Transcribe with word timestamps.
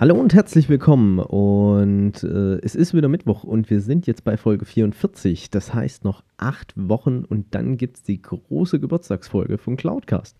Hallo 0.00 0.14
und 0.14 0.32
herzlich 0.32 0.68
willkommen. 0.68 1.18
Und 1.18 2.22
äh, 2.22 2.60
es 2.62 2.76
ist 2.76 2.94
wieder 2.94 3.08
Mittwoch 3.08 3.42
und 3.42 3.68
wir 3.68 3.80
sind 3.80 4.06
jetzt 4.06 4.22
bei 4.22 4.36
Folge 4.36 4.64
44. 4.64 5.50
Das 5.50 5.74
heißt 5.74 6.04
noch 6.04 6.22
acht 6.36 6.72
Wochen 6.76 7.24
und 7.24 7.46
dann 7.50 7.76
gibt 7.76 7.96
es 7.96 8.02
die 8.04 8.22
große 8.22 8.78
Geburtstagsfolge 8.78 9.58
von 9.58 9.76
Cloudcast. 9.76 10.36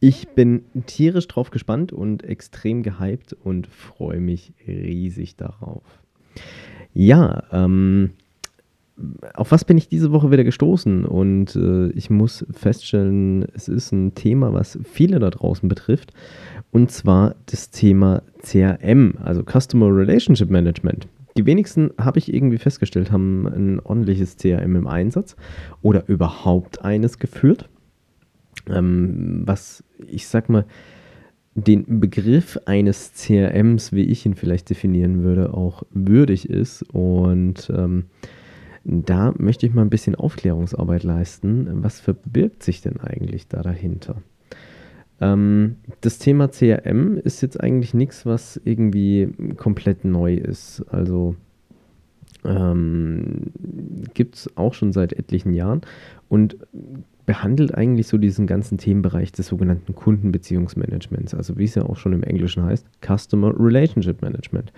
Ich 0.00 0.30
bin 0.30 0.64
tierisch 0.86 1.28
drauf 1.28 1.50
gespannt 1.50 1.92
und 1.92 2.24
extrem 2.24 2.82
gehypt 2.82 3.34
und 3.34 3.68
freue 3.68 4.18
mich 4.18 4.52
riesig 4.66 5.36
darauf. 5.36 5.84
Ja, 6.92 7.44
ähm, 7.52 8.14
auf 9.34 9.52
was 9.52 9.64
bin 9.64 9.78
ich 9.78 9.88
diese 9.88 10.12
Woche 10.12 10.30
wieder 10.30 10.44
gestoßen? 10.44 11.04
Und 11.04 11.54
äh, 11.56 11.88
ich 11.90 12.10
muss 12.10 12.44
feststellen, 12.50 13.46
es 13.54 13.68
ist 13.68 13.92
ein 13.92 14.14
Thema, 14.14 14.52
was 14.52 14.78
viele 14.82 15.18
da 15.18 15.30
draußen 15.30 15.68
betrifft. 15.68 16.12
Und 16.70 16.90
zwar 16.90 17.36
das 17.46 17.70
Thema 17.70 18.22
CRM, 18.42 19.14
also 19.22 19.42
Customer 19.42 19.86
Relationship 19.86 20.50
Management. 20.50 21.08
Die 21.36 21.46
wenigsten, 21.46 21.90
habe 21.98 22.18
ich 22.18 22.32
irgendwie 22.32 22.58
festgestellt, 22.58 23.12
haben 23.12 23.46
ein 23.46 23.80
ordentliches 23.80 24.36
CRM 24.36 24.74
im 24.74 24.86
Einsatz 24.88 25.36
oder 25.82 26.08
überhaupt 26.08 26.84
eines 26.84 27.18
geführt. 27.18 27.68
Ähm, 28.68 29.42
was, 29.46 29.84
ich 30.08 30.26
sag 30.26 30.48
mal, 30.48 30.64
den 31.54 32.00
Begriff 32.00 32.58
eines 32.66 33.12
CRMs, 33.14 33.92
wie 33.92 34.04
ich 34.04 34.26
ihn 34.26 34.34
vielleicht 34.34 34.70
definieren 34.70 35.22
würde, 35.22 35.54
auch 35.54 35.84
würdig 35.90 36.48
ist. 36.48 36.82
Und 36.92 37.70
ähm, 37.74 38.06
da 38.90 39.34
möchte 39.36 39.66
ich 39.66 39.74
mal 39.74 39.82
ein 39.82 39.90
bisschen 39.90 40.14
Aufklärungsarbeit 40.14 41.02
leisten. 41.02 41.82
Was 41.82 42.00
verbirgt 42.00 42.62
sich 42.62 42.80
denn 42.80 42.98
eigentlich 43.00 43.46
da 43.46 43.62
dahinter? 43.62 44.22
Ähm, 45.20 45.76
das 46.00 46.18
Thema 46.18 46.48
CRM 46.48 47.18
ist 47.18 47.42
jetzt 47.42 47.60
eigentlich 47.60 47.92
nichts, 47.92 48.24
was 48.24 48.58
irgendwie 48.64 49.28
komplett 49.56 50.06
neu 50.06 50.34
ist. 50.34 50.86
Also 50.88 51.36
ähm, 52.46 53.52
gibt 54.14 54.36
es 54.36 54.56
auch 54.56 54.72
schon 54.72 54.92
seit 54.92 55.12
etlichen 55.12 55.52
Jahren 55.52 55.82
und 56.30 56.56
behandelt 57.26 57.74
eigentlich 57.74 58.06
so 58.06 58.16
diesen 58.16 58.46
ganzen 58.46 58.78
Themenbereich 58.78 59.32
des 59.32 59.48
sogenannten 59.48 59.94
Kundenbeziehungsmanagements, 59.94 61.34
also 61.34 61.58
wie 61.58 61.64
es 61.64 61.74
ja 61.74 61.82
auch 61.82 61.98
schon 61.98 62.14
im 62.14 62.22
Englischen 62.22 62.62
heißt, 62.62 62.86
Customer 63.04 63.52
Relationship 63.54 64.22
Management. 64.22 64.72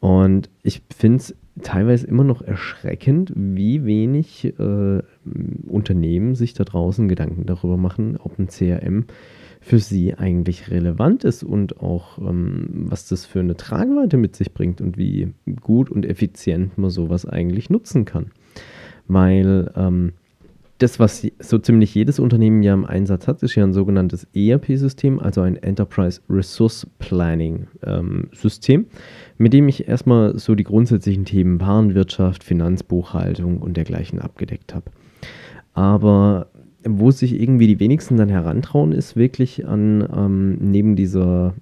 Und 0.00 0.48
ich 0.62 0.82
finde 0.94 1.18
es 1.18 1.36
teilweise 1.62 2.06
immer 2.06 2.24
noch 2.24 2.42
erschreckend, 2.42 3.32
wie 3.34 3.84
wenig 3.84 4.46
äh, 4.58 5.02
Unternehmen 5.66 6.34
sich 6.34 6.54
da 6.54 6.64
draußen 6.64 7.08
Gedanken 7.08 7.44
darüber 7.46 7.76
machen, 7.76 8.16
ob 8.16 8.38
ein 8.38 8.48
CRM 8.48 9.04
für 9.60 9.78
sie 9.78 10.14
eigentlich 10.14 10.70
relevant 10.70 11.24
ist 11.24 11.42
und 11.42 11.80
auch 11.80 12.18
ähm, 12.18 12.66
was 12.88 13.08
das 13.08 13.26
für 13.26 13.40
eine 13.40 13.56
Tragweite 13.56 14.16
mit 14.16 14.34
sich 14.34 14.54
bringt 14.54 14.80
und 14.80 14.96
wie 14.96 15.34
gut 15.60 15.90
und 15.90 16.06
effizient 16.06 16.78
man 16.78 16.88
sowas 16.88 17.26
eigentlich 17.26 17.68
nutzen 17.68 18.06
kann. 18.06 18.30
Weil 19.06 19.70
ähm, 19.76 20.12
das, 20.80 20.98
was 20.98 21.26
so 21.38 21.58
ziemlich 21.58 21.94
jedes 21.94 22.18
Unternehmen 22.18 22.62
ja 22.62 22.72
im 22.72 22.86
Einsatz 22.86 23.28
hat, 23.28 23.42
ist 23.42 23.54
ja 23.54 23.64
ein 23.64 23.74
sogenanntes 23.74 24.26
ERP-System, 24.34 25.20
also 25.20 25.42
ein 25.42 25.56
Enterprise 25.56 26.22
Resource 26.28 26.86
Planning 26.98 27.66
ähm, 27.84 28.28
System, 28.32 28.86
mit 29.36 29.52
dem 29.52 29.68
ich 29.68 29.88
erstmal 29.88 30.38
so 30.38 30.54
die 30.54 30.64
grundsätzlichen 30.64 31.26
Themen 31.26 31.60
Warenwirtschaft, 31.60 32.42
Finanzbuchhaltung 32.42 33.58
und 33.58 33.76
dergleichen 33.76 34.20
abgedeckt 34.20 34.74
habe. 34.74 34.90
Aber 35.74 36.46
wo 36.82 37.10
sich 37.10 37.38
irgendwie 37.38 37.66
die 37.66 37.78
wenigsten 37.78 38.16
dann 38.16 38.30
herantrauen, 38.30 38.92
ist 38.92 39.16
wirklich 39.16 39.66
an 39.66 40.08
ähm, 40.16 40.58
neben 40.60 40.96
dieser 40.96 41.54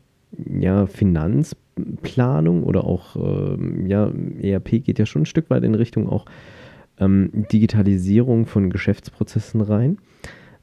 ja, 0.46 0.86
Finanzplanung 0.86 2.62
oder 2.62 2.84
auch 2.84 3.16
ähm, 3.16 3.86
ja, 3.86 4.12
ERP 4.40 4.84
geht 4.84 5.00
ja 5.00 5.06
schon 5.06 5.22
ein 5.22 5.26
Stück 5.26 5.50
weit 5.50 5.64
in 5.64 5.74
Richtung 5.74 6.08
auch 6.08 6.24
ähm, 7.00 7.30
Digitalisierung 7.52 8.46
von 8.46 8.70
Geschäftsprozessen 8.70 9.60
rein, 9.60 9.98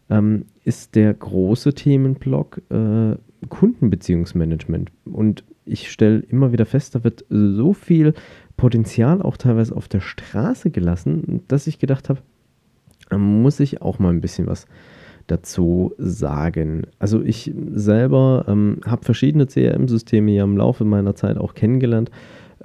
ähm, 0.09 0.45
ist 0.63 0.95
der 0.95 1.13
große 1.13 1.73
Themenblock 1.73 2.61
äh, 2.69 3.15
Kundenbeziehungsmanagement. 3.49 4.91
Und 5.05 5.43
ich 5.65 5.91
stelle 5.91 6.19
immer 6.19 6.51
wieder 6.51 6.65
fest, 6.65 6.95
da 6.95 7.03
wird 7.03 7.25
so 7.29 7.73
viel 7.73 8.13
Potenzial 8.57 9.21
auch 9.21 9.37
teilweise 9.37 9.75
auf 9.75 9.87
der 9.87 9.99
Straße 9.99 10.69
gelassen, 10.71 11.41
dass 11.47 11.67
ich 11.67 11.79
gedacht 11.79 12.09
habe, 12.09 12.21
muss 13.17 13.59
ich 13.59 13.81
auch 13.81 13.99
mal 13.99 14.09
ein 14.09 14.21
bisschen 14.21 14.47
was 14.47 14.67
dazu 15.27 15.93
sagen. 15.97 16.83
Also 16.99 17.21
ich 17.23 17.51
selber 17.71 18.45
ähm, 18.47 18.79
habe 18.85 19.03
verschiedene 19.03 19.47
CRM-Systeme 19.47 20.31
ja 20.31 20.43
im 20.43 20.57
Laufe 20.57 20.85
meiner 20.85 21.15
Zeit 21.15 21.37
auch 21.37 21.55
kennengelernt. 21.55 22.11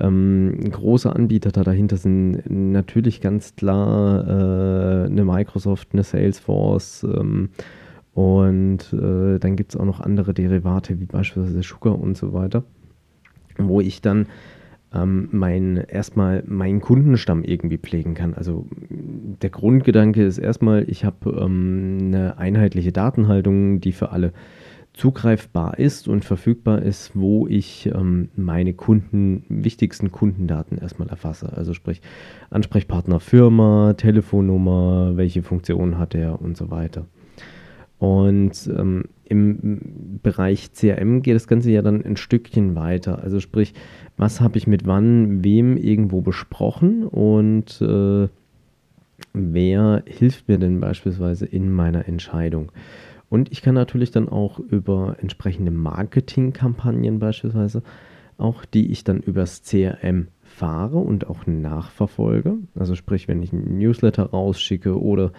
Ähm, 0.01 0.59
große 0.71 1.15
Anbieter 1.15 1.53
da 1.53 1.63
dahinter 1.63 1.97
sind 1.97 2.43
natürlich 2.49 3.21
ganz 3.21 3.55
klar 3.55 4.27
äh, 4.27 5.07
eine 5.07 5.25
Microsoft, 5.25 5.89
eine 5.93 6.03
Salesforce 6.03 7.05
ähm, 7.05 7.51
und 8.15 8.93
äh, 8.93 9.39
dann 9.39 9.57
gibt 9.57 9.75
es 9.75 9.81
auch 9.81 9.85
noch 9.85 10.01
andere 10.01 10.35
Derivate 10.35 11.01
wie 11.01 11.07
beispielsweise 11.07 11.63
Sugar 11.63 11.99
und 11.99 12.17
so 12.17 12.33
weiter, 12.33 12.65
wo 13.59 13.81
ich 13.81 14.01
dann 14.01 14.27
ähm, 14.93 15.29
mein, 15.31 15.77
erstmal 15.77 16.43
meinen 16.47 16.81
Kundenstamm 16.81 17.45
irgendwie 17.45 17.79
pflegen 17.79 18.15
kann. 18.15 18.35
Also 18.35 18.67
der 18.89 19.51
Grundgedanke 19.51 20.25
ist 20.25 20.39
erstmal, 20.39 20.85
ich 20.89 21.05
habe 21.05 21.31
ähm, 21.41 21.99
eine 22.01 22.39
einheitliche 22.39 22.93
Datenhaltung, 22.93 23.81
die 23.81 23.93
für 23.93 24.11
alle 24.11 24.33
zugreifbar 24.93 25.79
ist 25.79 26.09
und 26.09 26.25
verfügbar 26.25 26.83
ist, 26.83 27.13
wo 27.15 27.47
ich 27.47 27.87
ähm, 27.95 28.29
meine 28.37 28.75
Kunden, 28.75 29.45
wichtigsten 29.49 30.11
Kundendaten 30.11 30.79
erstmal 30.79 31.09
erfasse. 31.09 31.53
Also 31.57 31.75
sprich 31.75 32.03
Ansprechpartner 32.51 33.21
Firma, 33.21 33.95
Telefonnummer, 33.97 35.13
welche 35.17 35.43
Funktion 35.43 35.99
hat 35.99 36.15
er 36.15 36.41
und 36.43 36.57
so 36.57 36.71
weiter. 36.71 37.07
Und 37.99 38.69
ähm, 38.77 39.05
im 39.25 40.19
Bereich 40.23 40.73
CRM 40.73 41.23
geht 41.23 41.37
das 41.37 41.47
Ganze 41.47 41.71
ja 41.71 41.83
dann 41.83 42.05
ein 42.05 42.17
Stückchen 42.17 42.75
weiter. 42.75 43.23
Also 43.23 43.41
sprich, 43.41 43.75
was 44.17 44.41
habe 44.41 44.59
ich 44.59 44.67
mit 44.67 44.87
wann, 44.87 45.45
wem 45.45 45.77
irgendwo 45.77 46.21
besprochen 46.21 47.05
und 47.05 47.81
äh, 47.81 48.29
wer 49.35 50.03
hilft 50.07 50.49
mir 50.49 50.59
denn 50.59 50.81
beispielsweise 50.81 51.47
in 51.47 51.71
meiner 51.71 52.09
Entscheidung. 52.09 52.73
Und 53.31 53.51
ich 53.53 53.63
kann 53.63 53.75
natürlich 53.75 54.11
dann 54.11 54.29
auch 54.29 54.59
über 54.59 55.17
entsprechende 55.21 55.71
Marketingkampagnen 55.71 57.21
beispielsweise, 57.21 57.83
auch 58.37 58.65
die 58.65 58.91
ich 58.91 59.05
dann 59.05 59.21
übers 59.21 59.63
CRM 59.63 60.29
fahre 60.43 60.99
und 60.99 61.29
auch 61.29 61.47
nachverfolge. 61.47 62.59
Also 62.75 62.97
sprich, 62.97 63.29
wenn 63.29 63.43
ich 63.43 63.53
einen 63.53 63.79
Newsletter 63.79 64.25
rausschicke 64.25 65.01
oder 65.01 65.33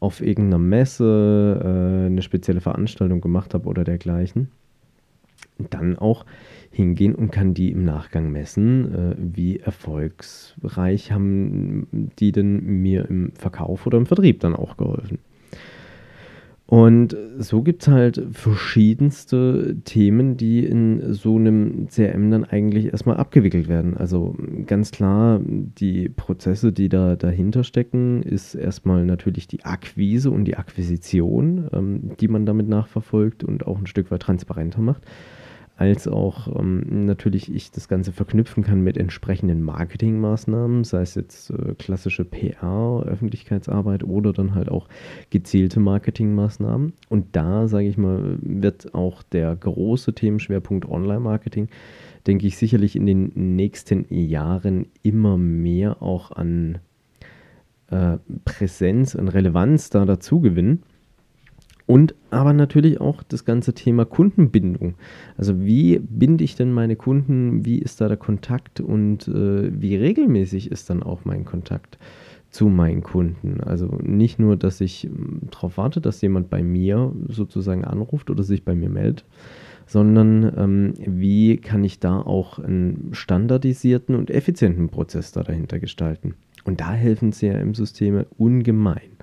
auf 0.00 0.22
irgendeiner 0.22 0.58
Messe 0.58 1.60
äh, 1.62 2.06
eine 2.06 2.22
spezielle 2.22 2.62
Veranstaltung 2.62 3.20
gemacht 3.20 3.52
habe 3.52 3.68
oder 3.68 3.84
dergleichen, 3.84 4.50
dann 5.58 5.98
auch 5.98 6.24
hingehen 6.70 7.14
und 7.14 7.30
kann 7.30 7.54
die 7.54 7.70
im 7.70 7.84
Nachgang 7.84 8.32
messen, 8.32 8.94
äh, 8.94 9.16
wie 9.18 9.60
erfolgsreich 9.60 11.12
haben 11.12 11.86
die 12.18 12.32
denn 12.32 12.64
mir 12.82 13.08
im 13.08 13.32
Verkauf 13.34 13.86
oder 13.86 13.98
im 13.98 14.06
Vertrieb 14.06 14.40
dann 14.40 14.56
auch 14.56 14.78
geholfen. 14.78 15.18
Und 16.66 17.14
so 17.38 17.62
gibt 17.62 17.82
es 17.82 17.88
halt 17.88 18.26
verschiedenste 18.32 19.76
Themen, 19.84 20.38
die 20.38 20.64
in 20.64 21.12
so 21.12 21.36
einem 21.36 21.88
CRM 21.88 22.30
dann 22.30 22.44
eigentlich 22.44 22.86
erstmal 22.86 23.18
abgewickelt 23.18 23.68
werden. 23.68 23.98
Also 23.98 24.34
ganz 24.64 24.90
klar, 24.90 25.40
die 25.44 26.08
Prozesse, 26.08 26.72
die 26.72 26.88
da 26.88 27.16
dahinter 27.16 27.64
stecken, 27.64 28.22
ist 28.22 28.54
erstmal 28.54 29.04
natürlich 29.04 29.46
die 29.46 29.64
Akquise 29.64 30.30
und 30.30 30.46
die 30.46 30.56
Akquisition, 30.56 31.68
ähm, 31.74 32.12
die 32.18 32.28
man 32.28 32.46
damit 32.46 32.68
nachverfolgt 32.68 33.44
und 33.44 33.66
auch 33.66 33.78
ein 33.78 33.86
Stück 33.86 34.10
weit 34.10 34.22
transparenter 34.22 34.80
macht. 34.80 35.02
Als 35.76 36.06
auch 36.06 36.54
ähm, 36.56 37.04
natürlich 37.04 37.52
ich 37.52 37.72
das 37.72 37.88
Ganze 37.88 38.12
verknüpfen 38.12 38.62
kann 38.62 38.80
mit 38.80 38.96
entsprechenden 38.96 39.62
Marketingmaßnahmen, 39.62 40.84
sei 40.84 41.02
es 41.02 41.16
jetzt 41.16 41.50
äh, 41.50 41.74
klassische 41.76 42.24
PR, 42.24 43.02
Öffentlichkeitsarbeit 43.04 44.04
oder 44.04 44.32
dann 44.32 44.54
halt 44.54 44.68
auch 44.68 44.88
gezielte 45.30 45.80
Marketingmaßnahmen. 45.80 46.92
Und 47.08 47.26
da, 47.34 47.66
sage 47.66 47.88
ich 47.88 47.98
mal, 47.98 48.38
wird 48.40 48.94
auch 48.94 49.24
der 49.24 49.54
große 49.56 50.14
Themenschwerpunkt 50.14 50.88
Online-Marketing, 50.88 51.68
denke 52.26 52.46
ich, 52.46 52.56
sicherlich 52.56 52.94
in 52.94 53.06
den 53.06 53.32
nächsten 53.56 54.06
Jahren 54.10 54.86
immer 55.02 55.36
mehr 55.36 56.02
auch 56.02 56.30
an 56.30 56.78
äh, 57.90 58.18
Präsenz 58.44 59.16
und 59.16 59.28
Relevanz 59.28 59.90
da 59.90 60.04
dazu 60.04 60.40
gewinnen. 60.40 60.84
Und 61.86 62.14
aber 62.30 62.52
natürlich 62.52 63.00
auch 63.00 63.22
das 63.22 63.44
ganze 63.44 63.74
Thema 63.74 64.06
Kundenbindung. 64.06 64.94
Also 65.36 65.62
wie 65.64 65.98
binde 65.98 66.42
ich 66.42 66.56
denn 66.56 66.72
meine 66.72 66.96
Kunden? 66.96 67.64
Wie 67.64 67.78
ist 67.78 68.00
da 68.00 68.08
der 68.08 68.16
Kontakt 68.16 68.80
und 68.80 69.28
äh, 69.28 69.70
wie 69.80 69.96
regelmäßig 69.96 70.70
ist 70.70 70.88
dann 70.88 71.02
auch 71.02 71.24
mein 71.24 71.44
Kontakt 71.44 71.98
zu 72.50 72.68
meinen 72.68 73.02
Kunden? 73.02 73.60
Also 73.60 73.86
nicht 74.02 74.38
nur, 74.38 74.56
dass 74.56 74.80
ich 74.80 75.02
hm, 75.02 75.42
darauf 75.50 75.76
warte, 75.76 76.00
dass 76.00 76.22
jemand 76.22 76.48
bei 76.48 76.62
mir 76.62 77.12
sozusagen 77.28 77.84
anruft 77.84 78.30
oder 78.30 78.44
sich 78.44 78.64
bei 78.64 78.74
mir 78.74 78.88
meldet, 78.88 79.26
sondern 79.86 80.52
ähm, 80.56 80.94
wie 81.04 81.58
kann 81.58 81.84
ich 81.84 82.00
da 82.00 82.18
auch 82.18 82.58
einen 82.58 83.10
standardisierten 83.12 84.14
und 84.14 84.30
effizienten 84.30 84.88
Prozess 84.88 85.32
da 85.32 85.42
dahinter 85.42 85.78
gestalten? 85.80 86.34
Und 86.64 86.80
da 86.80 86.92
helfen 86.92 87.32
CRM-Systeme 87.32 88.24
ungemein. 88.38 89.18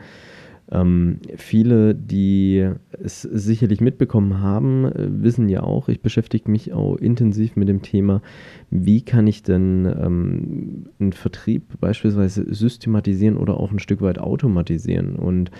Ähm, 0.71 1.19
viele, 1.35 1.93
die 1.93 2.69
es 2.91 3.23
sicherlich 3.23 3.81
mitbekommen 3.81 4.39
haben, 4.39 4.85
äh, 4.85 5.07
wissen 5.21 5.49
ja 5.49 5.63
auch, 5.63 5.89
ich 5.89 6.01
beschäftige 6.01 6.49
mich 6.49 6.71
auch 6.71 6.95
intensiv 6.95 7.57
mit 7.57 7.67
dem 7.67 7.81
Thema, 7.81 8.21
wie 8.69 9.01
kann 9.01 9.27
ich 9.27 9.43
denn 9.43 9.85
ähm, 9.85 10.85
einen 10.99 11.11
Vertrieb 11.11 11.79
beispielsweise 11.81 12.53
systematisieren 12.53 13.35
oder 13.37 13.57
auch 13.57 13.71
ein 13.71 13.79
Stück 13.79 14.01
weit 14.01 14.19
automatisieren. 14.19 15.17
Und 15.17 15.51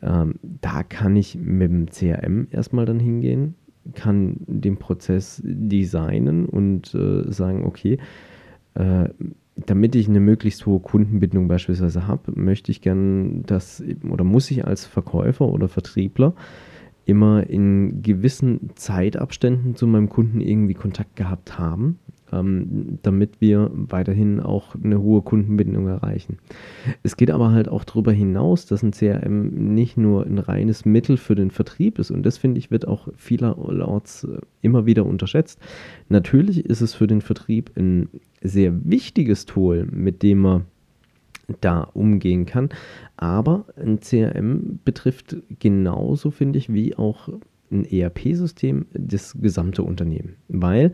ähm, 0.00 0.34
da 0.42 0.84
kann 0.84 1.16
ich 1.16 1.36
mit 1.36 1.70
dem 1.70 1.86
CRM 1.86 2.46
erstmal 2.52 2.86
dann 2.86 3.00
hingehen, 3.00 3.54
kann 3.94 4.36
den 4.46 4.76
Prozess 4.76 5.42
designen 5.44 6.46
und 6.46 6.94
äh, 6.94 7.24
sagen, 7.32 7.64
okay, 7.64 7.98
äh, 8.74 9.08
damit 9.56 9.94
ich 9.94 10.08
eine 10.08 10.20
möglichst 10.20 10.64
hohe 10.66 10.80
Kundenbindung 10.80 11.48
beispielsweise 11.48 12.06
habe, 12.06 12.32
möchte 12.34 12.70
ich 12.70 12.80
gern 12.80 13.42
das 13.44 13.82
oder 14.08 14.24
muss 14.24 14.50
ich 14.50 14.66
als 14.66 14.86
Verkäufer 14.86 15.46
oder 15.46 15.68
Vertriebler 15.68 16.34
immer 17.04 17.48
in 17.48 18.02
gewissen 18.02 18.70
Zeitabständen 18.74 19.74
zu 19.74 19.86
meinem 19.86 20.08
Kunden 20.08 20.40
irgendwie 20.40 20.74
Kontakt 20.74 21.16
gehabt 21.16 21.58
haben, 21.58 21.98
ähm, 22.32 22.98
damit 23.02 23.40
wir 23.40 23.70
weiterhin 23.72 24.40
auch 24.40 24.74
eine 24.74 25.00
hohe 25.00 25.22
Kundenbindung 25.22 25.88
erreichen. 25.88 26.38
Es 27.02 27.16
geht 27.16 27.30
aber 27.30 27.52
halt 27.52 27.68
auch 27.68 27.84
darüber 27.84 28.12
hinaus, 28.12 28.66
dass 28.66 28.82
ein 28.82 28.92
CRM 28.92 29.74
nicht 29.74 29.96
nur 29.96 30.26
ein 30.26 30.38
reines 30.38 30.84
Mittel 30.84 31.16
für 31.16 31.34
den 31.34 31.50
Vertrieb 31.50 31.98
ist 31.98 32.10
und 32.10 32.24
das 32.24 32.38
finde 32.38 32.58
ich 32.58 32.70
wird 32.70 32.88
auch 32.88 33.08
vielerorts 33.16 34.24
äh, 34.24 34.38
immer 34.60 34.86
wieder 34.86 35.06
unterschätzt. 35.06 35.60
Natürlich 36.08 36.64
ist 36.64 36.80
es 36.80 36.94
für 36.94 37.06
den 37.06 37.20
Vertrieb 37.20 37.70
ein 37.76 38.08
sehr 38.42 38.72
wichtiges 38.84 39.46
Tool, 39.46 39.86
mit 39.90 40.22
dem 40.22 40.38
man 40.38 40.64
da 41.60 41.82
umgehen 41.82 42.46
kann. 42.46 42.70
Aber 43.16 43.66
ein 43.76 44.00
CRM 44.00 44.80
betrifft 44.84 45.36
genauso, 45.58 46.30
finde 46.30 46.58
ich, 46.58 46.72
wie 46.72 46.96
auch 46.96 47.28
ein 47.70 47.84
ERP-System 47.84 48.86
das 48.92 49.36
gesamte 49.40 49.82
Unternehmen. 49.82 50.36
Weil 50.48 50.92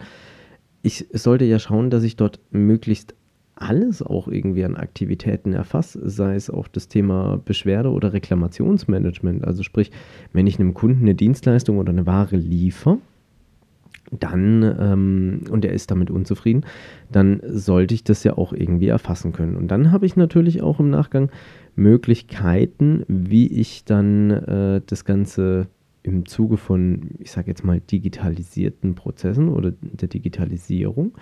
ich 0.83 1.07
sollte 1.13 1.45
ja 1.45 1.59
schauen, 1.59 1.91
dass 1.91 2.03
ich 2.03 2.17
dort 2.17 2.41
möglichst 2.51 3.15
alles 3.57 4.03
auch 4.03 4.29
irgendwie 4.29 4.65
an 4.65 4.77
Aktivitäten 4.77 5.53
erfasse, 5.53 6.09
sei 6.09 6.37
es 6.37 6.49
auch 6.49 6.69
das 6.69 6.89
Thema 6.89 7.41
Beschwerde- 7.45 7.91
oder 7.91 8.13
Reklamationsmanagement. 8.13 9.45
Also 9.45 9.63
sprich, 9.63 9.91
wenn 10.33 10.47
ich 10.47 10.61
einem 10.61 10.75
Kunden 10.75 11.03
eine 11.03 11.15
Dienstleistung 11.15 11.79
oder 11.79 11.91
eine 11.91 12.07
Ware 12.07 12.37
liefere, 12.37 12.99
dann, 14.11 14.63
ähm, 14.79 15.41
und 15.51 15.65
er 15.65 15.73
ist 15.73 15.91
damit 15.91 16.11
unzufrieden, 16.11 16.65
dann 17.13 17.41
sollte 17.45 17.95
ich 17.95 18.05
das 18.05 18.25
ja 18.25 18.39
auch 18.39 18.53
irgendwie 18.53 18.89
erfassen 18.89 19.33
können. 19.33 19.57
Und 19.57 19.69
dann 19.69 19.93
habe 19.93 20.07
ich 20.07 20.17
natürlich 20.17 20.63
auch 20.63 20.81
im 20.81 20.89
Nachgang 20.89 21.31
Möglichkeiten, 21.77 23.05
wie 23.09 23.49
ich 23.49 23.85
dann 23.85 24.31
äh, 24.31 24.81
das 24.87 25.05
Ganze 25.05 25.67
im 26.09 26.27
Zuge 26.27 26.57
von, 26.57 27.11
ich 27.19 27.31
sage 27.31 27.49
jetzt 27.49 27.65
mal, 27.65 27.81
digitalisierten 27.81 28.95
Prozessen 28.95 29.49
oder 29.49 29.73
der 29.81 30.09
Digitalisierung 30.09 31.13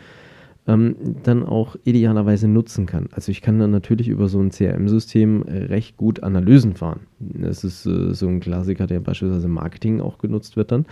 ähm, 0.66 0.96
dann 1.22 1.44
auch 1.44 1.76
idealerweise 1.84 2.48
nutzen 2.48 2.86
kann. 2.86 3.08
Also 3.12 3.30
ich 3.30 3.40
kann 3.40 3.58
dann 3.58 3.70
natürlich 3.70 4.08
über 4.08 4.28
so 4.28 4.40
ein 4.40 4.50
CRM-System 4.50 5.42
recht 5.42 5.96
gut 5.96 6.22
Analysen 6.22 6.74
fahren. 6.74 7.00
Das 7.20 7.64
ist 7.64 7.86
äh, 7.86 8.12
so 8.14 8.26
ein 8.28 8.40
Klassiker, 8.40 8.86
der 8.86 9.00
beispielsweise 9.00 9.46
im 9.46 9.52
Marketing 9.52 10.00
auch 10.00 10.18
genutzt 10.18 10.56
wird 10.56 10.72
dann. 10.72 10.86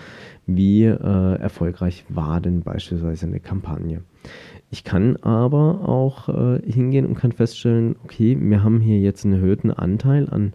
Wie 0.46 0.85
äh, 0.85 1.35
erfolgreich 1.38 2.05
war 2.08 2.41
denn 2.41 2.62
beispielsweise 2.62 3.26
eine 3.26 3.41
Kampagne? 3.41 4.02
Ich 4.70 4.85
kann 4.85 5.17
aber 5.17 5.88
auch 5.88 6.29
äh, 6.29 6.61
hingehen 6.64 7.06
und 7.06 7.14
kann 7.14 7.32
feststellen, 7.32 7.96
okay, 8.05 8.37
wir 8.41 8.62
haben 8.62 8.81
hier 8.81 8.99
jetzt 8.99 9.25
einen 9.25 9.35
erhöhten 9.35 9.70
Anteil 9.70 10.29
an 10.29 10.52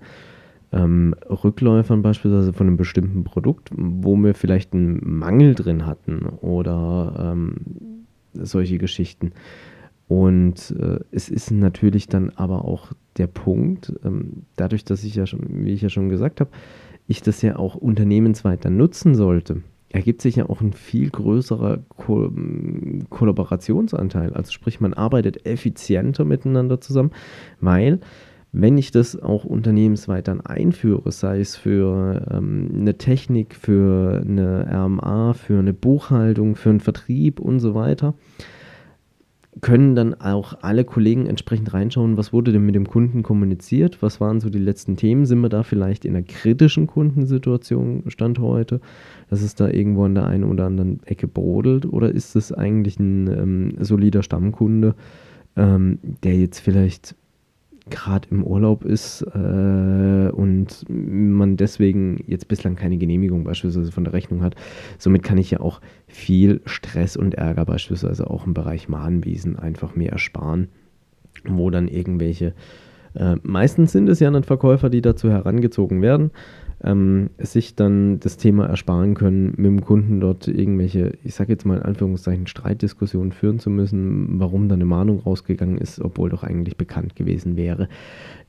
ähm, 0.71 1.16
Rückläufern 1.27 2.01
beispielsweise 2.01 2.54
von 2.54 2.68
einem 2.68 2.77
bestimmten 2.77 3.24
Produkt, 3.24 3.71
wo 3.75 4.16
wir 4.18 4.36
vielleicht 4.36 4.74
einen 4.74 5.00
Mangel 5.04 5.56
drin 5.56 5.86
hatten 5.86 6.25
oder 6.42 7.33
ähm, 7.33 7.56
solche 8.33 8.77
Geschichten. 8.77 9.31
Und 10.07 10.75
äh, 10.80 11.00
es 11.12 11.30
ist 11.30 11.51
natürlich 11.51 12.07
dann 12.07 12.31
aber 12.31 12.66
auch 12.66 12.94
der 13.18 13.27
Punkt, 13.27 13.94
ähm, 14.04 14.44
dadurch, 14.56 14.83
dass 14.83 15.04
ich 15.04 15.16
ja 15.16 15.25
schon, 15.25 15.66
wie 15.66 15.74
ich 15.74 15.81
ja 15.81 15.89
schon 15.89 16.10
gesagt 16.10 16.39
habe, 16.39 16.50
ich 17.07 17.21
das 17.21 17.42
ja 17.42 17.57
auch 17.57 17.75
unternehmensweit 17.75 18.66
dann 18.66 18.77
nutzen 18.77 19.16
sollte, 19.16 19.63
ergibt 19.89 20.21
sich 20.21 20.36
ja 20.38 20.50
auch 20.50 20.62
ein 20.62 20.74
viel 20.74 21.10
größerer 21.10 21.80
Ko 21.89 22.31
Kollaborationsanteil. 23.10 24.33
Also 24.33 24.51
sprich, 24.51 24.80
man 24.80 24.94
arbeitet 24.94 25.45
effizienter 25.45 26.25
miteinander 26.25 26.80
zusammen, 26.80 27.12
weil 27.60 28.00
wenn 28.51 28.78
ich 28.78 28.92
das 28.92 29.22
auch 29.22 29.46
unternehmensweit 29.46 30.28
dann 30.28 30.42
einführe, 30.42 31.12
sei 31.12 31.40
es 31.40 31.56
für 31.56 32.25
ähm, 32.31 32.69
eine 32.74 32.98
Technik, 32.98 33.56
für 33.56 34.22
eine 34.25 34.68
RMA, 34.72 35.34
für 35.34 35.60
eine 35.60 35.74
Buchhaltung, 35.74 36.56
für 36.56 36.69
einen 36.69 36.80
Vertrieb 36.80 37.40
und 37.40 37.60
so 37.60 37.75
weiter, 37.75 38.16
können 39.62 39.96
dann 39.96 40.13
auch 40.13 40.60
alle 40.62 40.86
Kollegen 40.86 41.25
entsprechend 41.25 41.74
reinschauen, 41.74 42.18
was 42.18 42.31
wurde 42.31 42.51
denn 42.51 42.66
mit 42.66 42.75
dem 42.75 42.88
Kunden 42.88 43.24
kommuniziert, 43.24 44.01
was 44.01 44.22
waren 44.22 44.40
so 44.40 44.50
die 44.50 44.60
letzten 44.60 44.95
Themen, 44.95 45.25
sind 45.25 45.42
wir 45.42 45.50
da 45.50 45.63
vielleicht 45.63 46.06
in 46.06 46.16
einer 46.16 46.25
kritischen 46.25 46.88
Kundensituation 46.88 48.04
Stand 48.07 48.40
heute, 48.40 48.80
dass 49.30 49.42
es 49.42 49.56
da 49.56 49.68
irgendwo 49.68 50.06
an 50.06 50.16
der 50.16 50.28
einen 50.28 50.45
oder 50.45 50.66
anderen 50.66 51.04
Ecke 51.04 51.28
brodelt 51.28 51.85
oder 51.85 52.09
ist 52.12 52.35
es 52.35 52.52
eigentlich 52.52 53.00
ein 53.00 53.28
ähm, 53.28 53.74
solider 53.83 54.24
Stammkunde, 54.24 54.95
ähm, 55.56 56.00
der 56.24 56.35
jetzt 56.35 56.59
vielleicht 56.59 57.16
gerade 57.90 58.28
im 58.31 58.44
Urlaub 58.44 58.86
ist 58.86 59.22
äh, 59.22 60.30
und 60.31 60.86
man 60.88 61.58
deswegen 61.58 62.24
jetzt 62.28 62.48
bislang 62.48 62.76
keine 62.76 62.98
Genehmigung 62.98 63.44
beispielsweise 63.44 63.92
von 63.92 64.04
der 64.04 64.14
Rechnung 64.14 64.42
hat. 64.42 64.56
Somit 64.98 65.24
kann 65.24 65.38
ich 65.38 65.52
ja 65.52 65.60
auch 65.60 65.81
viel 66.08 66.62
Stress 66.66 67.18
und 67.18 67.36
Ärger 67.36 67.66
beispielsweise 67.66 68.30
auch 68.30 68.46
im 68.46 68.54
Bereich 68.54 68.90
Mahnwesen 68.90 69.58
einfach 69.58 69.96
mehr 69.96 70.12
ersparen, 70.12 70.69
wo 71.46 71.69
dann 71.69 71.88
irgendwelche, 71.88 72.54
äh, 73.16 73.36
meistens 73.44 73.92
sind 73.92 74.10
es 74.10 74.19
ja 74.19 74.31
dann 74.31 74.44
Verkäufer, 74.44 74.90
die 74.90 75.02
dazu 75.02 75.30
herangezogen 75.30 76.02
werden, 76.02 76.31
ähm, 76.83 77.30
sich 77.38 77.76
dann 77.76 78.19
das 78.19 78.38
Thema 78.38 78.68
ersparen 78.68 79.14
können, 79.14 79.54
mit 79.57 79.66
dem 79.66 79.81
Kunden 79.81 80.19
dort 80.19 80.48
irgendwelche, 80.48 81.18
ich 81.24 81.36
sage 81.36 81.52
jetzt 81.52 81.66
mal 81.66 81.78
in 81.78 81.83
Anführungszeichen, 81.83 82.48
Streitdiskussionen 82.48 83.31
führen 83.31 83.59
zu 83.59 83.69
müssen, 83.69 84.40
warum 84.40 84.69
da 84.69 84.76
eine 84.76 84.86
Mahnung 84.86 85.19
rausgegangen 85.19 85.78
ist, 85.78 86.00
obwohl 86.00 86.30
doch 86.30 86.44
eigentlich 86.44 86.78
bekannt 86.78 87.16
gewesen 87.16 87.57
wäre, 87.57 87.90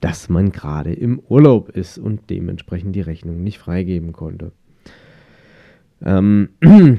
dass 0.00 0.28
man 0.28 0.52
gerade 0.52 0.92
im 0.92 1.20
Urlaub 1.28 1.70
ist 1.70 1.98
und 1.98 2.30
dementsprechend 2.30 2.94
die 2.94 3.00
Rechnung 3.00 3.42
nicht 3.42 3.58
freigeben 3.58 4.12
konnte. 4.12 4.52
Ähm, 6.02 6.50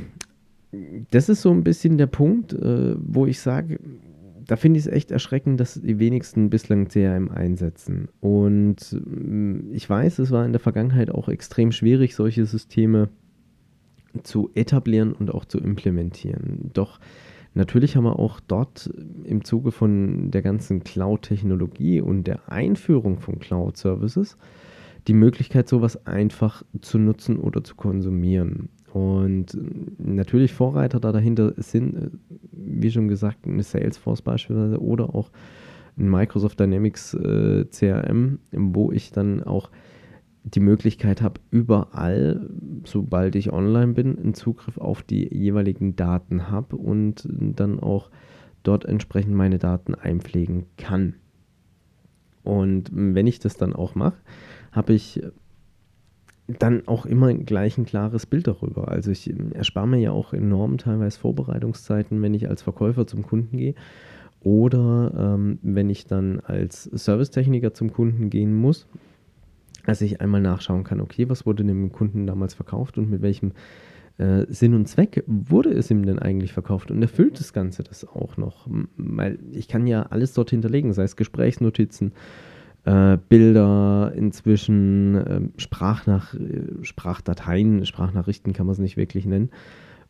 das 1.11 1.29
ist 1.29 1.41
so 1.41 1.51
ein 1.51 1.63
bisschen 1.63 1.97
der 1.97 2.07
Punkt, 2.07 2.53
äh, 2.53 2.95
wo 2.97 3.25
ich 3.25 3.39
sage, 3.39 3.79
da 4.51 4.57
finde 4.57 4.79
ich 4.81 4.85
es 4.85 4.91
echt 4.91 5.11
erschreckend, 5.11 5.61
dass 5.61 5.79
die 5.81 5.97
wenigsten 5.97 6.49
bislang 6.49 6.89
CRM 6.89 7.29
einsetzen. 7.29 8.09
Und 8.19 8.91
mm, 8.91 9.71
ich 9.71 9.89
weiß, 9.89 10.19
es 10.19 10.29
war 10.29 10.45
in 10.45 10.51
der 10.51 10.59
Vergangenheit 10.59 11.09
auch 11.09 11.29
extrem 11.29 11.71
schwierig, 11.71 12.15
solche 12.15 12.45
Systeme 12.45 13.07
zu 14.23 14.49
etablieren 14.53 15.13
und 15.13 15.33
auch 15.33 15.45
zu 15.45 15.57
implementieren. 15.57 16.69
Doch 16.73 16.99
natürlich 17.53 17.95
haben 17.95 18.03
wir 18.03 18.19
auch 18.19 18.41
dort 18.41 18.89
im 19.23 19.45
Zuge 19.45 19.71
von 19.71 20.31
der 20.31 20.41
ganzen 20.41 20.83
Cloud-Technologie 20.83 22.01
und 22.01 22.25
der 22.25 22.51
Einführung 22.51 23.21
von 23.21 23.39
Cloud-Services 23.39 24.35
die 25.07 25.13
Möglichkeit, 25.13 25.69
sowas 25.69 26.05
einfach 26.05 26.63
zu 26.81 26.99
nutzen 26.99 27.37
oder 27.37 27.63
zu 27.63 27.75
konsumieren. 27.75 28.67
Und 28.93 29.57
natürlich 29.97 30.53
Vorreiter 30.53 30.99
da 30.99 31.11
dahinter 31.11 31.53
sind, 31.57 32.19
wie 32.51 32.91
schon 32.91 33.07
gesagt, 33.07 33.45
eine 33.45 33.63
Salesforce 33.63 34.21
beispielsweise 34.21 34.81
oder 34.81 35.15
auch 35.15 35.31
ein 35.97 36.09
Microsoft 36.09 36.59
Dynamics 36.59 37.13
äh, 37.13 37.65
CRM, 37.65 38.39
wo 38.51 38.91
ich 38.91 39.11
dann 39.11 39.43
auch 39.43 39.69
die 40.43 40.59
Möglichkeit 40.59 41.21
habe, 41.21 41.39
überall, 41.51 42.49
sobald 42.83 43.35
ich 43.35 43.53
online 43.53 43.93
bin, 43.93 44.17
einen 44.17 44.33
Zugriff 44.33 44.77
auf 44.77 45.03
die 45.03 45.33
jeweiligen 45.33 45.95
Daten 45.95 46.49
habe 46.49 46.75
und 46.77 47.27
dann 47.29 47.79
auch 47.79 48.09
dort 48.63 48.85
entsprechend 48.85 49.35
meine 49.35 49.59
Daten 49.59 49.93
einpflegen 49.95 50.65
kann. 50.77 51.15
Und 52.43 52.89
wenn 52.91 53.27
ich 53.27 53.39
das 53.39 53.55
dann 53.55 53.73
auch 53.73 53.93
mache, 53.93 54.17
habe 54.71 54.93
ich 54.93 55.21
dann 56.59 56.87
auch 56.87 57.05
immer 57.05 57.33
gleich 57.33 57.77
ein 57.77 57.85
klares 57.85 58.25
Bild 58.25 58.47
darüber. 58.47 58.89
Also 58.89 59.11
ich 59.11 59.33
erspare 59.53 59.87
mir 59.87 59.99
ja 59.99 60.11
auch 60.11 60.33
enorm 60.33 60.77
teilweise 60.77 61.19
Vorbereitungszeiten, 61.19 62.21
wenn 62.21 62.33
ich 62.33 62.49
als 62.49 62.61
Verkäufer 62.61 63.07
zum 63.07 63.23
Kunden 63.23 63.57
gehe 63.57 63.75
oder 64.43 65.35
ähm, 65.35 65.59
wenn 65.61 65.89
ich 65.89 66.05
dann 66.05 66.39
als 66.39 66.83
Servicetechniker 66.83 67.73
zum 67.73 67.93
Kunden 67.93 68.29
gehen 68.29 68.53
muss, 68.53 68.87
dass 69.85 70.01
ich 70.01 70.21
einmal 70.21 70.41
nachschauen 70.41 70.83
kann, 70.83 71.01
okay, 71.01 71.29
was 71.29 71.45
wurde 71.45 71.63
dem 71.63 71.91
Kunden 71.91 72.27
damals 72.27 72.53
verkauft 72.53 72.97
und 72.97 73.09
mit 73.09 73.21
welchem 73.21 73.51
äh, 74.17 74.45
Sinn 74.49 74.73
und 74.73 74.87
Zweck 74.87 75.23
wurde 75.27 75.71
es 75.71 75.91
ihm 75.91 76.05
denn 76.05 76.19
eigentlich 76.19 76.53
verkauft 76.53 76.91
und 76.91 77.01
erfüllt 77.01 77.39
das 77.39 77.53
Ganze 77.53 77.83
das 77.83 78.07
auch 78.07 78.37
noch? 78.37 78.67
Weil 78.97 79.39
ich 79.51 79.67
kann 79.67 79.85
ja 79.87 80.03
alles 80.03 80.33
dort 80.33 80.49
hinterlegen, 80.49 80.93
sei 80.93 81.03
es 81.03 81.15
Gesprächsnotizen, 81.15 82.13
äh, 82.85 83.17
Bilder, 83.29 84.11
inzwischen 84.15 85.15
äh, 85.15 85.41
Sprachnach 85.57 86.35
Sprachdateien, 86.81 87.85
Sprachnachrichten 87.85 88.53
kann 88.53 88.65
man 88.65 88.73
es 88.73 88.79
nicht 88.79 88.97
wirklich 88.97 89.25
nennen 89.25 89.49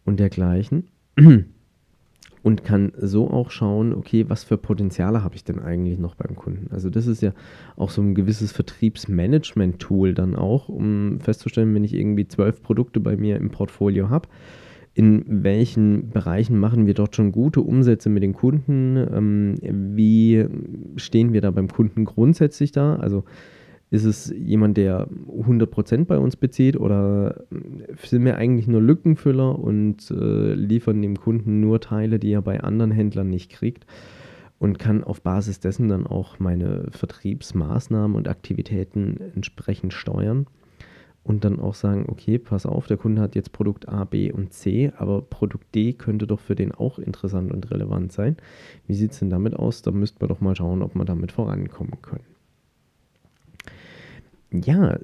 und 0.06 0.20
dergleichen. 0.20 0.88
und 2.44 2.63
kann 2.63 2.92
so 2.98 3.30
auch 3.30 3.51
schauen, 3.51 3.94
okay, 3.94 4.25
was 4.28 4.44
für 4.44 4.58
Potenziale 4.58 5.24
habe 5.24 5.36
ich 5.36 5.44
denn 5.44 5.60
eigentlich 5.60 6.00
noch 6.00 6.16
beim 6.16 6.36
Kunden? 6.36 6.72
Also 6.72 6.90
das 6.90 7.08
ist 7.08 7.22
ja 7.22 7.34
auch 7.75 7.92
so 7.92 8.01
ein 8.01 8.16
gewisses 8.16 8.51
Vertriebsmanagement-Tool 8.51 10.13
dann 10.13 10.36
auch, 10.36 10.68
um 10.68 11.20
festzustellen, 11.20 11.74
wenn 11.75 11.84
ich 11.84 11.94
irgendwie 11.94 12.28
zwölf 12.28 12.62
Produkte 12.63 13.00
bei 13.00 13.16
mir 13.16 13.38
im 13.38 13.51
Portfolio 13.51 14.10
habe, 14.10 14.28
in 14.94 15.24
welchen 15.44 16.10
Bereichen 16.10 16.60
machen 16.60 16.86
wir 16.86 16.94
dort 16.94 17.16
schon 17.16 17.32
gute 17.32 17.62
Umsätze 17.62 18.10
mit 18.10 18.24
den 18.24 18.34
Kunden? 18.34 18.98
Ähm, 18.98 19.56
wie 19.96 20.46
stehen 20.98 21.32
wir 21.32 21.42
da 21.42 21.52
beim 21.52 21.70
Kunden 21.70 22.04
grundsätzlich 22.04 22.72
da? 22.72 22.96
Also 22.98 23.24
ist 23.90 24.06
es 24.06 24.34
jemand, 24.38 24.78
der 24.78 25.08
100% 25.08 26.06
bei 26.06 26.18
uns 26.18 26.36
bezieht 26.36 26.78
oder 26.78 27.44
sind 28.04 28.26
wir 28.26 28.38
eigentlich 28.38 28.68
nur 28.68 28.82
Lückenfüller 28.82 29.60
und 29.60 30.12
äh, 30.12 30.54
liefern 30.54 31.02
dem 31.02 31.18
Kunden 31.18 31.60
nur 31.62 31.80
Teile, 31.80 32.20
die 32.20 32.32
er 32.32 32.42
bei 32.42 32.62
anderen 32.62 32.92
Händlern 32.92 33.30
nicht 33.30 33.52
kriegt? 33.52 33.86
Und 34.60 34.78
kann 34.78 35.04
auf 35.04 35.22
Basis 35.22 35.60
dessen 35.60 35.90
dann 35.90 36.06
auch 36.06 36.40
meine 36.40 36.86
Vertriebsmaßnahmen 36.92 38.16
und 38.16 38.28
Aktivitäten 38.28 39.18
entsprechend 39.36 39.92
steuern 39.94 40.46
und 41.24 41.44
dann 41.46 41.60
auch 41.60 41.75
sagen, 41.75 42.06
okay, 42.08 42.40
pass 42.40 42.66
auf, 42.66 42.88
der 42.88 42.98
Kunde 42.98 43.22
hat 43.22 43.36
jetzt 43.36 43.51
Produkt 43.51 43.88
A, 43.88 44.06
B 44.06 44.32
und 44.32 44.54
C, 44.54 44.92
aber 44.98 45.22
Produkt 45.22 45.74
D 45.75 45.94
könnte 45.94 46.28
doch 46.28 46.40
für 46.40 46.56
den 46.56 46.72
auch 46.72 47.00
interessant 47.00 47.51
und 47.51 47.70
relevant 47.72 48.12
sein. 48.12 48.38
Wie 48.88 48.96
sieht 48.96 49.12
es 49.12 49.20
denn 49.20 49.30
damit 49.30 49.56
aus? 49.56 49.82
Da 49.82 49.92
müssten 49.92 50.22
wir 50.22 50.28
doch 50.28 50.42
mal 50.42 50.56
schauen, 50.56 50.82
ob 50.82 50.96
wir 50.96 51.06
damit 51.06 51.32
vorankommen 51.32 52.01
können 52.01 52.25
ja, 54.51 54.98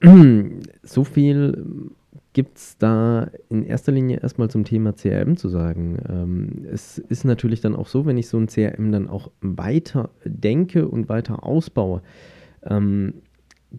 so 0.82 1.04
viel 1.04 1.92
gibt 2.32 2.58
es 2.58 2.76
da 2.76 3.30
in 3.48 3.62
erster 3.62 3.92
Linie 3.92 4.20
erstmal 4.20 4.50
zum 4.50 4.64
Thema 4.64 4.92
CRM 4.92 5.36
zu 5.38 5.48
sagen. 5.48 5.98
Ähm, 6.08 6.66
es 6.70 6.98
ist 6.98 7.24
natürlich 7.24 7.62
dann 7.62 7.74
auch 7.74 7.88
so, 7.88 8.04
wenn 8.04 8.18
ich 8.18 8.28
so 8.28 8.36
ein 8.36 8.48
CRM 8.48 8.92
dann 8.92 9.08
auch 9.08 9.30
weiter 9.40 10.10
denke 10.24 10.86
und 10.86 11.08
weiter 11.08 11.44
ausbaue, 11.44 12.02
ähm, 12.62 13.14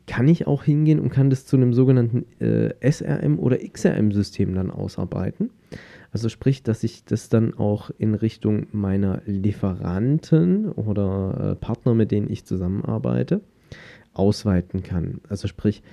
kann 0.06 0.27
ich 0.27 0.48
auch 0.48 0.63
hingehen 0.63 1.00
und 1.00 1.10
kann 1.10 1.29
das 1.29 1.46
zu 1.46 1.56
einem 1.56 1.74
sogenannten 1.74 2.25
äh, 2.39 2.74
SRM 2.82 3.39
oder 3.39 3.58
XRM-System 3.58 4.53
dann 4.53 4.70
ausarbeiten. 4.70 5.50
Also 6.12 6.29
sprich, 6.29 6.63
dass 6.63 6.84
ich 6.84 7.03
das 7.06 7.29
dann 7.29 7.53
auch 7.53 7.91
in 7.98 8.13
Richtung 8.13 8.67
meiner 8.72 9.22
Lieferanten 9.25 10.72
oder 10.72 11.51
äh, 11.51 11.56
Partner, 11.56 11.94
mit 11.94 12.12
denen 12.12 12.29
ich 12.29 12.46
zusammenarbeite, 12.46 13.41
ausweiten 14.13 14.84
kann. 14.84 15.22
Also 15.29 15.48
sprich, 15.48 15.84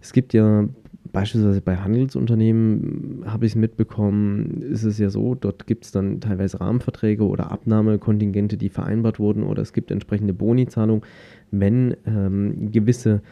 es 0.00 0.12
gibt 0.12 0.32
ja 0.32 0.68
beispielsweise 1.12 1.60
bei 1.60 1.76
Handelsunternehmen, 1.76 3.24
habe 3.26 3.46
ich 3.46 3.52
es 3.52 3.56
mitbekommen, 3.56 4.62
ist 4.62 4.84
es 4.84 4.98
ja 4.98 5.10
so, 5.10 5.34
dort 5.34 5.66
gibt 5.66 5.84
es 5.84 5.92
dann 5.92 6.20
teilweise 6.20 6.60
Rahmenverträge 6.60 7.24
oder 7.24 7.50
Abnahmekontingente, 7.50 8.56
die 8.56 8.68
vereinbart 8.68 9.18
wurden 9.18 9.44
oder 9.44 9.62
es 9.62 9.72
gibt 9.72 9.90
entsprechende 9.90 10.34
Bonizahlungen, 10.34 11.02
wenn 11.50 11.96
ähm, 12.06 12.70
gewisse 12.72 13.22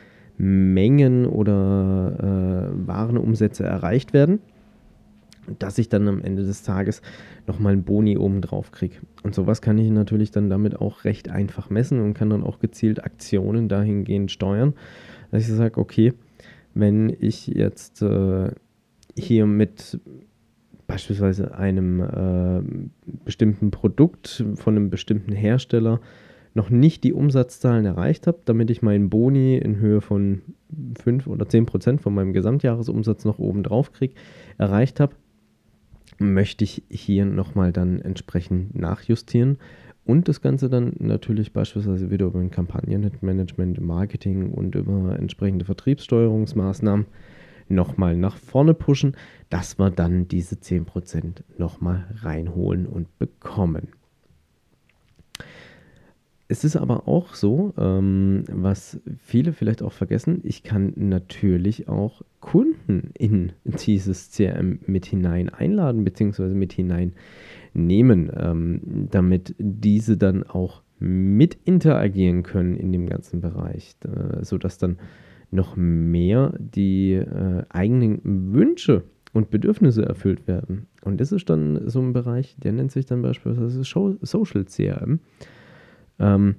Mengen 0.44 1.26
oder 1.26 2.70
äh, 2.72 2.86
Warenumsätze 2.88 3.64
erreicht 3.64 4.12
werden 4.12 4.40
dass 5.58 5.78
ich 5.78 5.88
dann 5.88 6.08
am 6.08 6.22
Ende 6.22 6.44
des 6.44 6.62
Tages 6.62 7.02
nochmal 7.46 7.72
einen 7.72 7.84
Boni 7.84 8.16
oben 8.16 8.40
drauf 8.40 8.70
kriege. 8.70 8.96
Und 9.22 9.34
sowas 9.34 9.60
kann 9.60 9.78
ich 9.78 9.90
natürlich 9.90 10.30
dann 10.30 10.50
damit 10.50 10.80
auch 10.80 11.04
recht 11.04 11.28
einfach 11.28 11.70
messen 11.70 12.00
und 12.00 12.14
kann 12.14 12.30
dann 12.30 12.44
auch 12.44 12.58
gezielt 12.58 13.04
Aktionen 13.04 13.68
dahingehend 13.68 14.30
steuern, 14.30 14.74
dass 15.30 15.48
ich 15.48 15.54
sage, 15.54 15.80
okay, 15.80 16.12
wenn 16.74 17.14
ich 17.18 17.48
jetzt 17.48 18.02
äh, 18.02 18.50
hier 19.16 19.46
mit 19.46 20.00
beispielsweise 20.86 21.54
einem 21.54 22.00
äh, 22.00 22.62
bestimmten 23.24 23.70
Produkt 23.70 24.44
von 24.54 24.76
einem 24.76 24.90
bestimmten 24.90 25.32
Hersteller 25.32 26.00
noch 26.54 26.70
nicht 26.70 27.04
die 27.04 27.12
Umsatzzahlen 27.12 27.86
erreicht 27.86 28.26
habe, 28.26 28.40
damit 28.44 28.70
ich 28.70 28.82
meinen 28.82 29.10
Boni 29.10 29.56
in 29.56 29.76
Höhe 29.76 30.00
von 30.00 30.42
5 31.02 31.26
oder 31.26 31.48
10 31.48 31.66
Prozent 31.66 32.00
von 32.00 32.14
meinem 32.14 32.32
Gesamtjahresumsatz 32.32 33.24
noch 33.24 33.38
oben 33.38 33.62
drauf 33.62 33.92
kriege, 33.92 34.14
erreicht 34.58 35.00
habe, 35.00 35.14
möchte 36.18 36.64
ich 36.64 36.82
hier 36.88 37.24
nochmal 37.24 37.72
dann 37.72 38.00
entsprechend 38.00 38.78
nachjustieren 38.78 39.58
und 40.04 40.28
das 40.28 40.40
Ganze 40.40 40.68
dann 40.68 40.94
natürlich 40.98 41.52
beispielsweise 41.52 42.10
wieder 42.10 42.26
über 42.26 42.40
ein 42.40 42.50
Kampagnenmanagement, 42.50 43.80
Marketing 43.80 44.52
und 44.52 44.74
über 44.74 45.16
entsprechende 45.18 45.64
Vertriebssteuerungsmaßnahmen 45.64 47.06
nochmal 47.68 48.16
nach 48.16 48.36
vorne 48.36 48.74
pushen, 48.74 49.16
dass 49.48 49.78
wir 49.78 49.90
dann 49.90 50.28
diese 50.28 50.56
10% 50.56 51.42
nochmal 51.56 52.06
reinholen 52.16 52.86
und 52.86 53.18
bekommen. 53.18 53.88
Es 56.52 56.64
ist 56.64 56.76
aber 56.76 57.08
auch 57.08 57.34
so, 57.34 57.72
ähm, 57.78 58.44
was 58.52 59.00
viele 59.16 59.54
vielleicht 59.54 59.80
auch 59.80 59.92
vergessen, 59.92 60.40
ich 60.42 60.62
kann 60.62 60.92
natürlich 60.96 61.88
auch 61.88 62.20
Kunden 62.40 63.08
in 63.14 63.52
dieses 63.64 64.32
CRM 64.32 64.80
mit 64.84 65.06
hinein 65.06 65.48
einladen 65.48 66.04
bzw. 66.04 66.48
mit 66.48 66.74
hineinnehmen, 66.74 68.30
ähm, 68.36 69.08
damit 69.10 69.54
diese 69.58 70.18
dann 70.18 70.42
auch 70.42 70.82
mit 70.98 71.56
interagieren 71.64 72.42
können 72.42 72.76
in 72.76 72.92
dem 72.92 73.06
ganzen 73.06 73.40
Bereich, 73.40 73.96
äh, 74.04 74.44
sodass 74.44 74.76
dann 74.76 74.98
noch 75.50 75.74
mehr 75.74 76.52
die 76.58 77.14
äh, 77.14 77.62
eigenen 77.70 78.52
Wünsche 78.52 79.04
und 79.32 79.48
Bedürfnisse 79.48 80.04
erfüllt 80.04 80.46
werden. 80.46 80.86
Und 81.02 81.18
das 81.18 81.32
ist 81.32 81.48
dann 81.48 81.88
so 81.88 82.02
ein 82.02 82.12
Bereich, 82.12 82.56
der 82.58 82.72
nennt 82.72 82.92
sich 82.92 83.06
dann 83.06 83.22
beispielsweise 83.22 83.82
Social 83.84 84.66
CRM 84.66 85.20
ähm, 86.22 86.56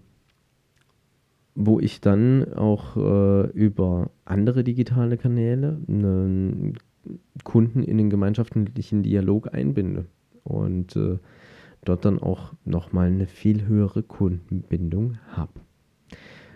wo 1.56 1.80
ich 1.80 2.02
dann 2.02 2.54
auch 2.54 2.98
äh, 2.98 3.48
über 3.52 4.12
andere 4.26 4.64
digitale 4.64 5.18
Kanäle 5.18 5.80
einen 5.88 6.78
Kunden 7.44 7.84
in 7.84 7.98
den 7.98 8.10
gemeinschaftlichen 8.10 9.04
Dialog 9.04 9.54
einbinde 9.54 10.06
und 10.44 10.96
äh, 10.96 11.20
dort 11.86 12.06
dann 12.06 12.18
auch 12.20 12.54
nochmal 12.66 13.08
eine 13.08 13.28
viel 13.28 13.68
höhere 13.68 14.04
Kundenbindung 14.04 15.18
habe. 15.32 15.52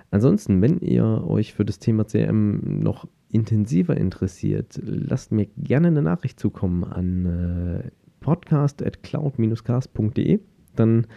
Ansonsten, 0.10 0.62
wenn 0.62 0.80
ihr 0.80 1.26
euch 1.28 1.54
für 1.54 1.66
das 1.66 1.80
Thema 1.80 2.08
CM 2.08 2.80
noch 2.82 3.10
intensiver 3.30 3.98
interessiert, 3.98 4.80
lasst 4.82 5.34
mir 5.34 5.48
gerne 5.58 5.88
eine 5.88 6.02
Nachricht 6.02 6.40
zukommen 6.40 6.86
an 6.86 7.26
äh, 7.26 7.92
podcast.cloud-cast.de. 8.22 10.40
Dann 10.80 11.08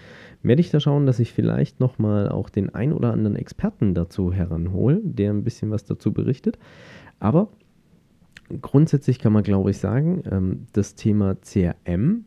werde 0.43 0.61
ich 0.61 0.71
da 0.71 0.81
schauen, 0.81 1.07
dass 1.07 1.21
ich 1.21 1.33
vielleicht 1.33 1.81
nochmal 1.81 2.29
auch 2.29 2.49
den 2.49 2.75
ein 2.75 2.93
oder 2.93 3.13
anderen 3.13 3.37
Experten 3.37 3.95
dazu 3.95 4.33
heranhole, 4.33 5.01
der 5.03 5.31
ein 5.33 5.45
bisschen 5.45 5.71
was 5.71 5.85
dazu 5.85 6.13
berichtet. 6.13 6.59
Aber 7.19 7.49
grundsätzlich 8.61 9.19
kann 9.19 9.33
man, 9.33 9.43
glaube 9.43 9.71
ich, 9.71 9.79
sagen, 9.79 10.23
ähm, 10.31 10.67
das 10.73 10.95
Thema 10.95 11.37
CRM 11.37 12.25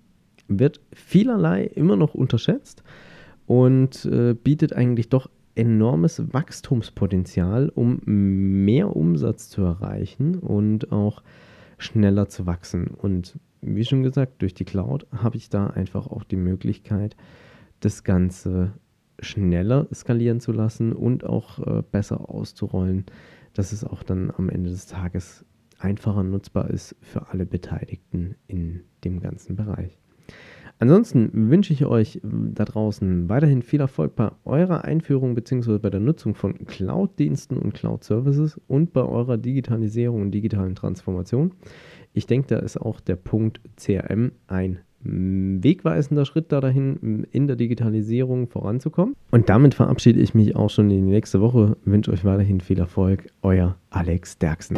wird 0.48 0.82
vielerlei 0.94 1.64
immer 1.64 1.96
noch 1.96 2.14
unterschätzt 2.14 2.84
und 3.48 4.06
äh, 4.06 4.34
bietet 4.34 4.74
eigentlich 4.74 5.10
doch 5.10 5.30
enormes 5.56 6.34
Wachstumspotenzial, 6.34 7.70
um 7.70 8.00
mehr 8.06 8.96
Umsatz 8.96 9.50
zu 9.50 9.62
erreichen 9.62 10.40
und 10.40 10.92
auch 10.92 11.22
schneller 11.78 12.28
zu 12.28 12.46
wachsen. 12.46 12.88
Und 12.88 13.38
wie 13.66 13.86
schon 13.86 14.04
gesagt, 14.04 14.42
durch 14.42 14.54
die 14.54 14.66
Cloud 14.66 15.08
habe 15.12 15.38
ich 15.38 15.50
da 15.50 15.68
einfach 15.68 16.08
auch 16.08 16.24
die 16.24 16.36
Möglichkeit, 16.36 17.16
das 17.80 18.04
Ganze 18.04 18.74
schneller 19.20 19.88
skalieren 19.94 20.40
zu 20.40 20.52
lassen 20.52 20.94
und 20.94 21.26
auch 21.26 21.60
äh, 21.60 21.84
besser 21.92 22.30
auszurollen, 22.30 23.06
dass 23.54 23.72
es 23.72 23.84
auch 23.84 24.04
dann 24.04 24.32
am 24.32 24.50
Ende 24.50 24.70
des 24.70 24.88
Tages 24.88 25.46
einfacher 25.80 26.24
nutzbar 26.24 26.70
ist 26.70 26.96
für 27.02 27.30
alle 27.30 27.46
Beteiligten 27.46 28.36
in 28.48 28.84
dem 29.04 29.20
ganzen 29.20 29.56
Bereich. 29.56 30.03
Ansonsten 30.84 31.50
wünsche 31.50 31.72
ich 31.72 31.86
euch 31.86 32.20
da 32.24 32.66
draußen 32.66 33.30
weiterhin 33.30 33.62
viel 33.62 33.80
Erfolg 33.80 34.18
bei 34.18 34.32
eurer 34.44 34.84
Einführung 34.84 35.34
bzw. 35.34 35.78
bei 35.78 35.90
der 35.90 36.02
Nutzung 36.02 36.36
von 36.36 36.66
Cloud-Diensten 36.66 37.58
und 37.58 37.74
Cloud-Services 37.74 38.60
und 38.68 38.92
bei 38.92 39.02
eurer 39.02 39.38
Digitalisierung 39.38 40.24
und 40.24 40.32
digitalen 40.32 40.76
Transformation. 40.76 41.54
Ich 42.12 42.28
denke, 42.28 42.48
da 42.48 42.58
ist 42.60 42.76
auch 42.76 43.00
der 43.00 43.16
Punkt 43.16 43.62
CRM 43.78 44.34
ein 44.48 44.80
wegweisender 45.06 46.26
Schritt 46.26 46.52
da 46.52 46.60
dahin, 46.60 47.28
in 47.32 47.48
der 47.48 47.56
Digitalisierung 47.56 48.50
voranzukommen. 48.50 49.16
Und 49.32 49.48
damit 49.48 49.76
verabschiede 49.76 50.20
ich 50.20 50.34
mich 50.34 50.58
auch 50.58 50.70
schon 50.70 50.92
in 50.92 51.06
die 51.06 51.12
nächste 51.14 51.40
Woche. 51.40 51.78
Wünsche 51.86 52.12
euch 52.12 52.26
weiterhin 52.26 52.60
viel 52.60 52.80
Erfolg. 52.80 53.28
Euer 53.42 53.78
Alex 53.90 54.38
Derksen. 54.38 54.78